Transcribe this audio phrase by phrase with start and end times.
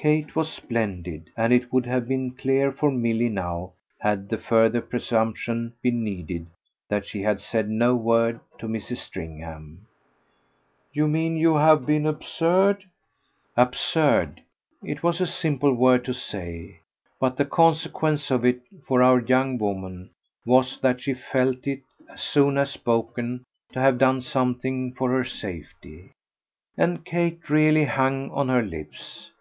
[0.00, 4.80] Kate was splendid, and it would have been clear for Milly now, had the further
[4.80, 6.46] presumption been needed,
[6.88, 8.98] that she had said no word to Mrs.
[8.98, 9.88] Stringham.
[10.92, 12.84] "You mean you've been absurd?"
[13.56, 14.40] "Absurd."
[14.84, 16.78] It was a simple word to say,
[17.18, 20.10] but the consequence of it, for our young woman,
[20.46, 25.24] was that she felt it, as soon as spoken, to have done something for her
[25.24, 26.12] safety.
[26.76, 29.32] And Kate really hung on her lips.